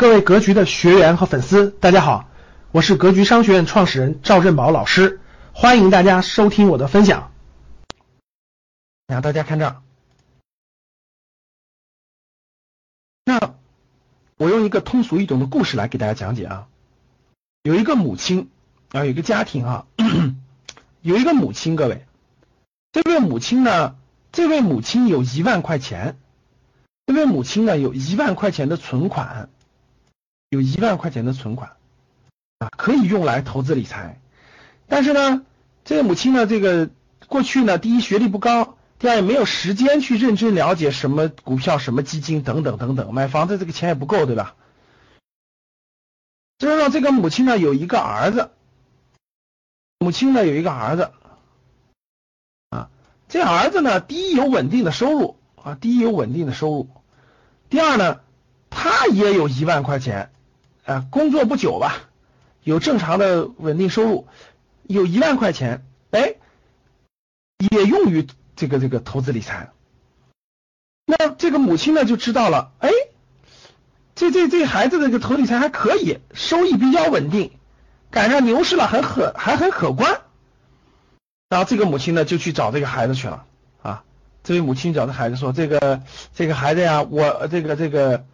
[0.00, 2.30] 各位格局的学员和粉丝，大家好，
[2.72, 5.20] 我是格局商学院创始人赵振宝老师，
[5.52, 7.30] 欢迎大家收听我的分享。
[9.06, 9.82] 让大家看这儿，
[13.26, 13.52] 那
[14.38, 16.68] 我用一个通俗易懂的故事来给大家讲解啊。
[17.62, 18.48] 有一个母亲
[18.92, 19.86] 啊，有一个家庭啊，
[21.02, 22.06] 有一个母亲，各位，
[22.90, 23.96] 这位母亲呢，
[24.32, 26.18] 这位母亲有一万块钱，
[27.04, 29.50] 这位母亲呢有一万块钱的存款。
[30.50, 31.76] 有一万块钱的存款
[32.58, 34.20] 啊，可以用来投资理财。
[34.88, 35.46] 但是呢，
[35.84, 36.90] 这个母亲呢，这个
[37.28, 43.14] 过去呢，第一学历不高，第二也没有时间去认真了解什么股票、什么基金等等等等。
[43.14, 44.56] 买房子这个钱也不够，对吧？
[46.58, 48.50] 就是说，这个母亲呢有一个儿子，
[50.00, 51.12] 母亲呢有一个儿子
[52.70, 52.90] 啊，
[53.28, 56.88] 这儿子呢，第一有稳定的收入啊，第一有稳定的收入，
[57.68, 58.20] 第二呢，
[58.68, 60.32] 他也有一万块钱。
[60.90, 62.08] 啊，工作不久吧，
[62.64, 64.26] 有正常的稳定收入，
[64.82, 66.34] 有一万块钱，哎，
[67.58, 69.70] 也用于这个这个投资理财。
[71.06, 72.90] 那这个母亲呢就知道了，哎，
[74.16, 77.52] 这这这孩子这个投理财还可以，收益比较稳定，
[78.10, 80.22] 赶上牛市了，很可还很可观。
[81.50, 83.44] 然后这个母亲呢就去找这个孩子去了
[83.80, 84.02] 啊，
[84.42, 86.02] 这位母亲找这孩子说，这个
[86.34, 88.26] 这个孩子呀，我这个这个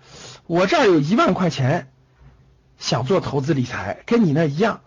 [0.46, 1.92] 我这儿有一万块钱。
[2.78, 4.80] 想做投资理财，跟你那一样，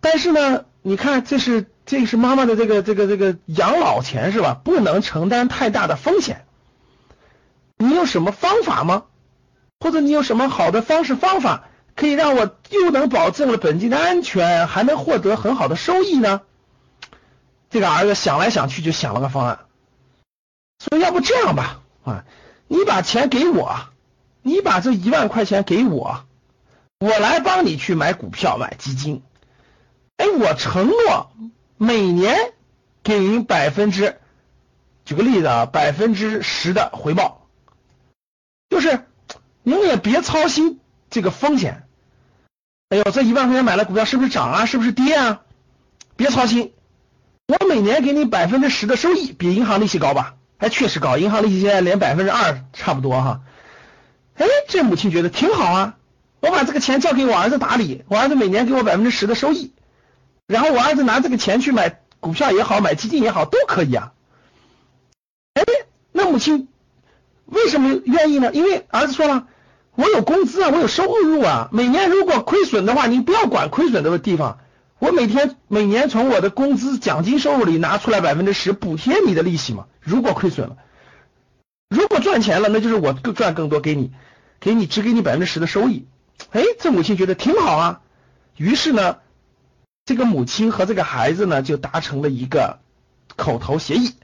[0.00, 4.60] 但是呢，你看这是这是妈妈的这个这个这个养老钱是吧？
[4.62, 6.44] 不能承担太大的风险。
[7.76, 9.04] 你有什么方法吗？
[9.78, 16.42] 或者你有什么好的方式方法，可以让我又能保证了本金的安全，还能获得很好的收益呢？
[17.68, 19.58] 这个儿子想来想去就想了个方案，
[20.78, 22.24] 说要不这样吧，啊，
[22.68, 23.76] 你把钱给我，
[24.42, 26.25] 你把这一万块钱给我。
[26.98, 29.22] 我来帮你去买股票、买基金，
[30.16, 31.30] 哎，我承诺
[31.76, 32.54] 每年
[33.02, 34.18] 给您百分之，
[35.04, 37.48] 举个例子啊，百分之十的回报，
[38.70, 39.04] 就是
[39.62, 40.80] 您也别操心
[41.10, 41.86] 这个风险。
[42.88, 44.64] 哎呦，这一万块钱买了股票是不是涨啊？
[44.64, 45.42] 是不是跌啊？
[46.16, 46.72] 别操心，
[47.46, 50.36] 我每年给你百分之十的收益，比银行利息高吧？
[50.56, 53.42] 还确实高，银行利息现在连百分之二差不多哈。
[54.36, 55.98] 哎，这母亲觉得挺好啊。
[56.40, 59.72] 我把这个钱交给我儿子打理，我儿子每年给我百分之十的收益，
[60.46, 64.12] 然后我儿子拿这个钱去买股票也好，买基金也好，都可以啊。
[65.54, 65.64] 哎，
[66.12, 66.68] 那母亲
[67.46, 68.50] 为什么愿意呢？
[68.52, 69.46] 因为儿子说了，
[69.94, 74.58] 我有工资啊，我有收入啊，每年如果亏损的话，你不要管亏损的地方，
[74.98, 79.86] 我每天每年从我的工资奖金收入里拿出来百分之十补贴你的利息嘛。
[80.00, 80.76] 如果亏损了，
[81.88, 84.12] 如果赚钱了，那就是我更赚更多给你，
[84.60, 86.06] 给你只给你百分之十的收益。
[86.50, 88.00] 哎，这母亲觉得挺好啊，
[88.56, 89.18] 于是呢，
[90.04, 92.78] 这个母亲和这个孩子呢就达成了一个
[93.36, 94.14] 口头协议。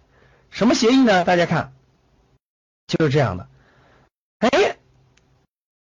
[0.51, 1.25] 什么协议呢？
[1.25, 1.73] 大家看，
[2.87, 3.49] 就是这样的。
[4.39, 4.77] 哎，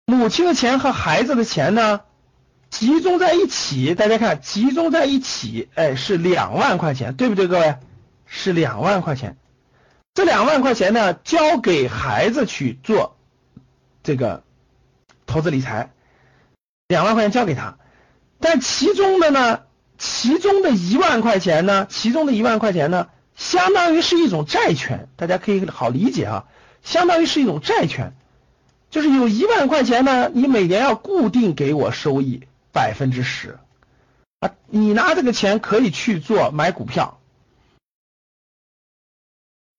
[0.06, 2.02] 母亲的钱和孩子的钱呢
[2.70, 7.78] 集中在一起，大家看，集中在一起，哎，是两万块钱，对不对，各位？
[8.26, 9.38] 是两万块钱。
[10.14, 13.18] 这两万块钱呢，交给孩子去做
[14.04, 14.44] 这个
[15.26, 15.92] 投资理财。
[16.90, 17.78] 两万块钱交给他，
[18.40, 19.62] 但其中的呢，
[20.00, 26.46] 其中的一万块钱呢，其中的一万块钱呢，相当于是一种债权，大家可以好理解啊，
[26.82, 28.16] 相当于是一种债权，
[28.90, 32.42] 就是有一万块钱呢，你每年要固定给我收益
[32.72, 33.60] 百分之十。
[34.40, 37.20] 啊，你拿这个钱可以去做买股票，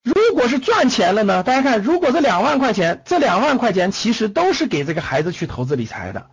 [0.05, 6.29] 如果是赚钱了呢，大家看，如果这两万块钱，这两万块钱其实都是给这个孩子去投资理财的。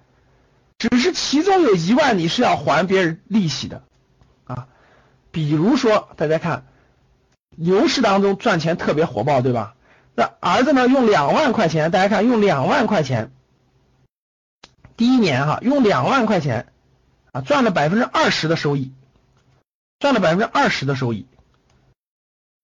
[0.78, 3.84] 只是其中有一万你是要还别人利息的
[4.46, 4.68] 啊，
[5.32, 6.66] 比如说大家看
[7.50, 9.76] 牛市当中赚钱特别火爆，对吧？
[10.14, 13.32] 那儿子呢用两万块钱，大家看用两万块钱，
[14.96, 16.72] 第一年哈用两万块钱
[17.32, 18.94] 啊赚了百分之二十的收益，
[20.00, 21.28] 赚了百分之二十的收益，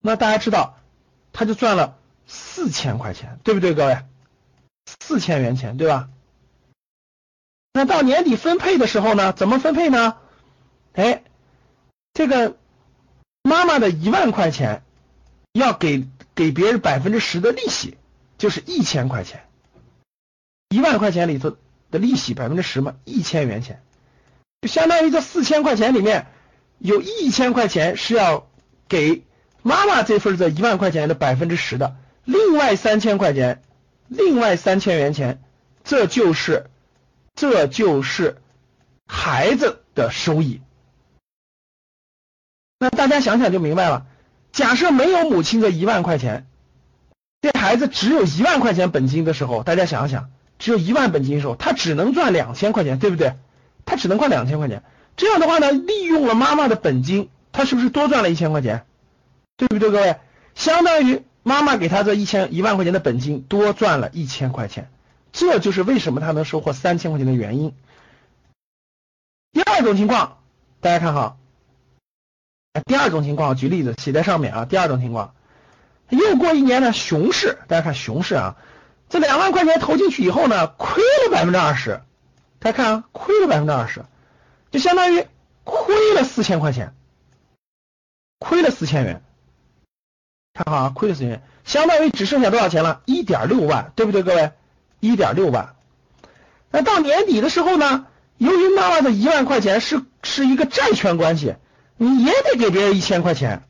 [0.02, 0.78] 那大家知道
[1.32, 1.98] 他就赚了
[2.28, 3.98] 四千块钱，对不对，各位？
[5.00, 6.10] 四千元钱，对吧？
[7.74, 9.34] 那到年底分配的时候呢？
[9.34, 10.16] 怎么分配呢？
[10.94, 11.24] 哎，
[12.14, 12.56] 这个
[13.42, 14.84] 妈妈的一万块钱
[15.54, 17.98] 要给给别人百分之十的利息，
[18.38, 19.44] 就是一千块钱。
[20.70, 21.58] 一万块钱里头
[21.90, 23.81] 的利息百分之十嘛，一千元钱，
[24.62, 26.28] 就相当于这四千块钱里面
[26.78, 28.48] 有一千块钱是要
[28.88, 29.24] 给
[29.64, 33.64] 妈妈这份这一万块钱的百分之十的，另外三千块钱，
[34.08, 35.42] 另外三千元钱
[35.84, 36.68] 这就是
[37.36, 38.38] 这就是
[39.08, 40.62] 孩子的收益。
[42.80, 44.06] 那大家想想就明白了。
[44.52, 46.46] 假设没有母亲的一万块钱，
[47.42, 53.36] 这孩子只有一万块钱本金的时候，大家想想，只有一万本金的时候，他只能赚两千块钱，对不对？
[53.86, 54.84] 他只能赚两千块钱。
[55.16, 58.86] 这样的话呢，利用了妈妈的本金，他是不是多赚了一千块钱？
[59.58, 60.18] 对不对，各位？
[60.56, 64.92] 相当于妈妈给他这一千一万块钱的本金多赚了一千块钱，
[65.34, 67.76] 这就是为什么他能收获三千块钱的原因。
[69.52, 70.38] 第二种情况，
[70.80, 71.38] 大家看哈。
[72.86, 74.66] 第二种情况，举例子写在上面啊。
[74.66, 75.36] 第二种情况，
[76.10, 78.58] 又过一年呢，熊市，大家看熊市啊，
[79.10, 82.02] 这两万块钱投进去以后呢，亏了百分之二十，
[82.60, 84.06] 大家看啊，亏了百分之二十，
[84.72, 85.28] 就相当于
[85.64, 86.96] 亏了四千块钱，
[88.40, 89.24] 亏了四千元，
[90.54, 93.02] 看好啊，亏了四千元，相当于只剩下多少钱了？
[93.06, 94.52] 一点六万，对不对，各位？
[95.12, 95.76] 一点六万。
[96.72, 98.08] 那到年底的时候呢，
[98.38, 101.56] 由于妈妈的一万块钱是是一个债权关系。
[101.96, 103.64] 你也得给别人一千块钱，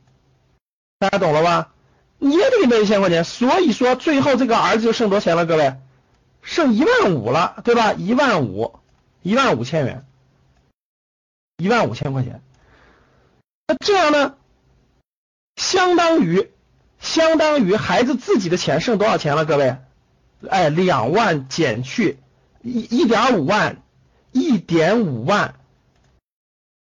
[0.97, 1.73] 大家懂了吧？
[2.17, 5.45] 你也得给别人一千块钱，所以说最后这个儿子就剩多少钱了？
[5.45, 5.75] 各位，
[6.41, 7.93] 剩一万五了，对吧？
[7.93, 8.79] 一万五，
[9.21, 10.05] 一万五千元，
[11.57, 12.41] 一万五千块钱。
[13.67, 14.35] 那这样呢，
[15.57, 16.49] 相当于
[16.99, 19.43] 相当于孩子自己的钱剩多少钱了？
[19.45, 19.75] 各位，
[20.49, 22.17] 哎，两万减去
[22.61, 23.81] 一一点五万，
[24.31, 25.55] 一点五万。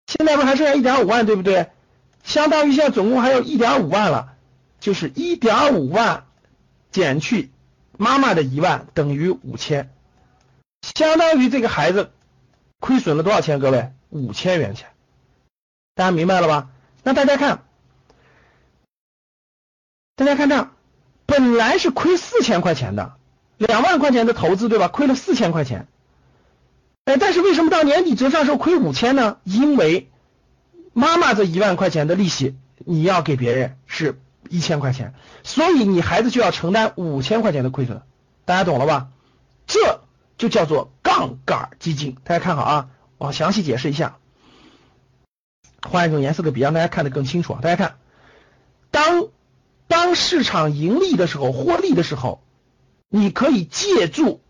[0.07, 1.71] 现在不还剩下一点五万，对不对？
[2.23, 4.35] 相当于现在总共还有一点五万了，
[4.79, 6.27] 就是一点五万
[6.91, 7.51] 减去
[7.97, 9.93] 妈妈的一万等于五千，
[10.83, 12.13] 相当于这个孩子
[12.79, 13.59] 亏损了多少钱？
[13.59, 14.89] 各位，五千元钱，
[15.95, 16.71] 大家明白了吧？
[17.03, 17.65] 那大家看，
[20.15, 20.69] 大家看这，
[21.27, 23.17] 本来是亏四千块钱的，
[23.57, 24.89] 两万块钱的投资，对吧？
[24.89, 25.87] 亏了四千块钱。
[27.05, 29.39] 哎，但是为什么到年底折算时候亏五千呢？
[29.45, 30.09] 因为
[30.93, 38.03] 妈妈这一万块钱的利息你要给别人是一千块钱，所以你孩子就要承担五千块钱的亏损，
[38.45, 39.09] 大家懂了吧？
[39.67, 40.01] 这
[40.39, 42.17] 就叫做杠杆基金。
[42.25, 42.89] 大家看好啊，
[43.19, 44.17] 我详细解释一下，
[45.81, 47.61] 换一种颜色的笔让大家看得更清楚啊。
[47.63, 47.97] 大家看，
[48.91, 49.29] 当
[49.89, 52.43] 当市场盈利的时候，获利的时候，
[53.15, 54.41] 你可以借助。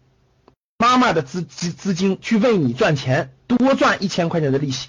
[0.79, 4.89] 妈妈的资资资金去为你赚钱，多赚一千块钱的利息，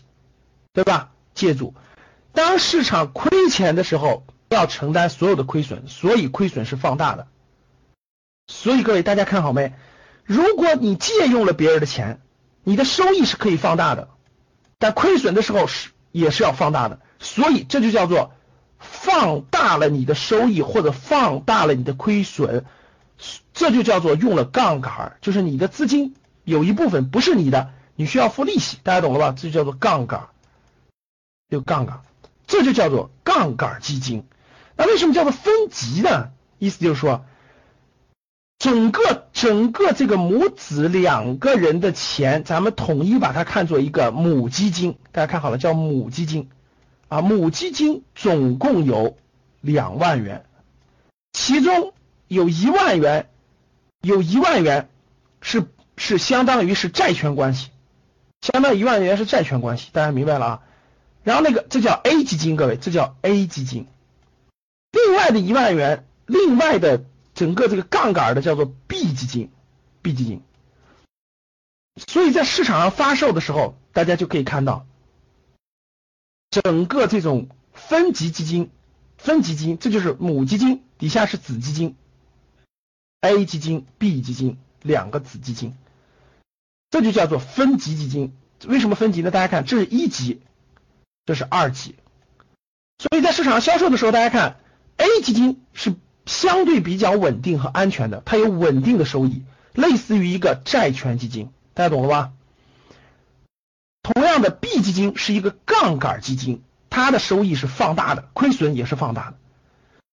[0.74, 1.12] 对吧？
[1.36, 1.76] 借助，
[2.34, 7.28] 当市场亏钱的时候，要承担所有的亏损，所以亏损是放大的。
[8.48, 9.74] 所以各位大家看好没？
[10.24, 12.22] 如果你借用了别人的钱，
[12.64, 14.10] 你的收益是可以放大的，
[14.80, 17.02] 但亏损的时候是也是要放大的。
[17.20, 18.34] 所以这就叫做
[18.80, 22.66] 放大了你的收益，或者放大了你的亏损。
[23.54, 29.34] 这就叫做用了杠杆，就是你的资金有一部分不是你的，你需要付利息，大家懂了吧？
[29.38, 30.28] 这就叫做杠杆，
[31.50, 32.02] 有杠杆，
[32.48, 34.26] 这就叫做杠杆基金。
[34.76, 36.32] 那为什么叫做分级呢？
[36.58, 37.26] 意思就是说，
[38.58, 46.50] 整个整个这个母子两个人的钱，咱们统一把它看作一个母基金，大家看好了，叫母基金
[47.08, 49.18] 啊，母基金总共有
[49.62, 50.46] 两万元，
[51.32, 51.94] 其中。
[52.28, 53.30] 有一万元，
[54.02, 54.90] 有一万元
[55.42, 55.68] 是
[55.98, 57.70] 是相当于是债权关系，
[58.42, 60.62] 相当于一万元是债权关系，大家明白了啊？
[61.24, 63.88] 然后那个这叫 A 基金，各位，这叫 A 基金。
[64.92, 69.52] 另外的一万元，另外的整个这个杠杆的叫做 B 基金
[70.02, 70.42] ，B 基金。
[72.08, 74.86] 所以在市场上发售的时候，大家就可以看到，
[76.50, 78.70] 整个这种分级基金，
[79.18, 81.96] 分级基金，这就是母基金，底下是子基金。
[83.24, 85.78] A 基金、B 基金两个子基金，
[86.92, 88.36] 这就叫做分级基金。
[88.68, 89.32] 为什么分级呢？
[89.32, 90.42] 大家看，这是一级，
[91.26, 91.96] 这是二级。
[93.00, 94.58] 所以在市场销售的时候，大家看
[94.98, 102.34] A 基金是相对比较稳定和安全的，它有稳定的收益，类似于一个债权基金，大家懂了吧？
[104.02, 109.38] 同样的，B 基金是一个杠杆基金，它的收益是放大的，亏损也是放大的。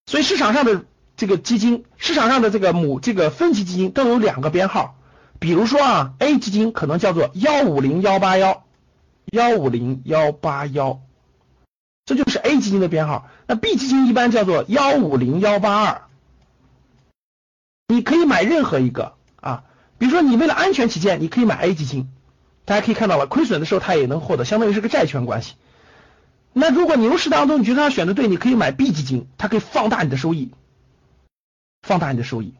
[0.07, 0.85] 所以市场上的。
[1.21, 4.97] 这个基金市场上的这个母这个分级基金都有两个编号，
[5.39, 8.65] 比如说啊，A 基金可能叫做幺五零幺八幺
[9.31, 11.03] 幺五零幺八幺，
[12.07, 13.29] 这就是 A 基金的编号。
[13.47, 16.01] 那 B 基金一般叫做幺五零幺八二，
[17.89, 19.13] 你可以买任何一个
[19.43, 19.65] 啊，
[19.99, 22.09] 比如说你为了安全起见，你可以买 A 基金。
[22.65, 25.57] 大家可以看到了，亏损的时候它也能获得，相当于是个债权关系。
[26.55, 30.53] 那如果牛市当中你觉得它选的对，你可以买 B 基金，它可以放大你的收益。
[31.91, 32.55] 放大你的收益，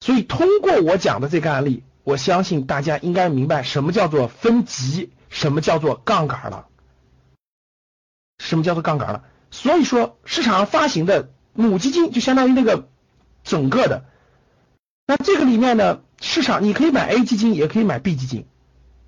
[0.00, 6.66] 所以通过我讲的这个案例，我相信大家应该明白什么叫做分级，什么叫做杠杆了，
[8.40, 9.24] 什么叫做杠杆了。
[9.50, 12.90] 所以说，市场上发行的母基金就相当于那个
[13.42, 14.04] 整个的，
[15.06, 18.46] 那这个里面呢，市场你可以买 A 基金，也可以买 B 基金，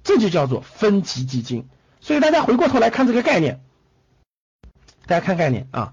[0.04, 1.68] 这就叫做分级基金。
[2.00, 3.62] 所以大家回过头来看这个概念，
[5.04, 5.92] 大家看概念啊。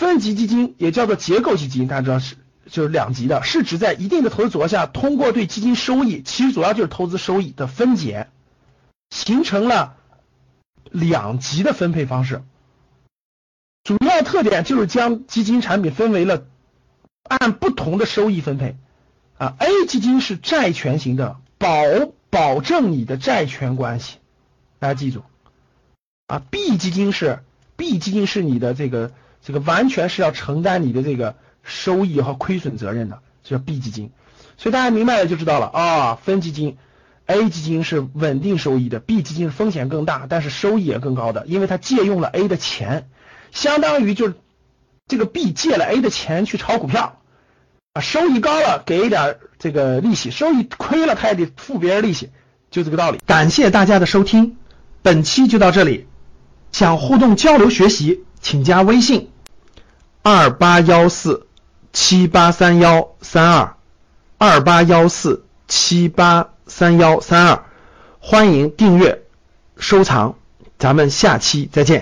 [0.00, 2.36] 分级基金也叫做结构基金，大家知道是
[2.70, 8.28] 就是两级的，是指在一定的投资组合下，通过对基金收益，其实主要就是投资收益的分解，
[9.10, 9.96] 形成了
[10.90, 12.42] 两级的分配方式。
[13.84, 16.46] 主要特点就是将基金产品分为了
[17.22, 18.78] 按不同的收益分配
[19.36, 19.54] 啊。
[19.58, 21.74] A 基金是债权型的，保
[22.30, 24.16] 保证你的债权关系，
[24.78, 25.24] 大家记住
[26.26, 26.40] 啊。
[26.50, 27.40] B 基金是
[27.76, 29.12] B 基金是你的这个。
[29.42, 34.10] 这个完全是要承担你的这个收益和亏损责任的，这叫 B 基金。
[34.56, 36.14] 所以大家明白了就知道了啊。
[36.16, 36.76] 分基金
[37.26, 43.08] ，A 基金是稳定收益的，B 基金风险更大，但是收益也更高的，因为它借用了 A 的钱，
[43.52, 44.34] 相当于就是
[45.08, 47.20] 这个 B 借了 A 的钱去炒股票
[47.94, 52.28] 啊，收益高了给一点这个利息，收益亏了他也得付别人利息，
[52.70, 53.18] 就这个道理。
[53.26, 54.58] 感谢大家的收听，
[55.00, 56.06] 本期就到这里。
[56.72, 58.24] 想互动交流学习。
[58.40, 59.30] 请加微信
[60.22, 61.46] 二八幺四
[61.92, 63.76] 七八三幺三二
[64.38, 67.64] 二八幺四七八三幺三二，
[68.18, 69.22] 欢迎订阅
[69.76, 70.34] 收藏，
[70.78, 71.98] 咱们下期再见。